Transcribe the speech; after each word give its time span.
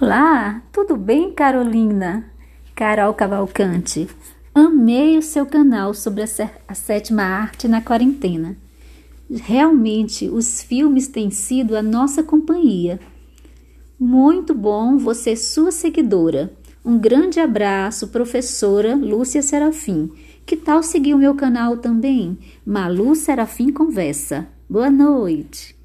Olá, 0.00 0.62
tudo 0.70 0.96
bem, 0.96 1.32
Carolina? 1.32 2.30
Carol 2.72 3.12
Cavalcante. 3.14 4.06
Amei 4.54 5.18
o 5.18 5.22
seu 5.22 5.44
canal 5.44 5.92
sobre 5.92 6.22
a 6.22 6.74
sétima 6.74 7.24
arte 7.24 7.66
na 7.66 7.82
quarentena. 7.82 8.56
Realmente, 9.28 10.28
os 10.28 10.62
filmes 10.62 11.08
têm 11.08 11.32
sido 11.32 11.76
a 11.76 11.82
nossa 11.82 12.22
companhia. 12.22 13.00
Muito 13.98 14.54
bom 14.54 14.98
você, 14.98 15.34
sua 15.34 15.72
seguidora. 15.72 16.52
Um 16.84 16.96
grande 16.96 17.40
abraço, 17.40 18.06
professora 18.06 18.94
Lúcia 18.94 19.42
Serafim. 19.42 20.12
Que 20.46 20.56
tal 20.56 20.80
seguir 20.80 21.14
o 21.14 21.18
meu 21.18 21.34
canal 21.34 21.76
também? 21.76 22.38
Malu 22.64 23.16
Serafim 23.16 23.72
Conversa. 23.72 24.46
Boa 24.70 24.90
noite. 24.90 25.77